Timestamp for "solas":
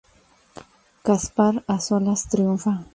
1.79-2.27